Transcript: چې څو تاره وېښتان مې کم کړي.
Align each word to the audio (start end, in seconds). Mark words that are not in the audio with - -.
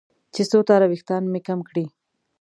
چې 0.33 0.41
څو 0.49 0.59
تاره 0.69 0.85
وېښتان 0.91 1.23
مې 1.31 1.39
کم 1.47 1.59
کړي. 1.69 1.85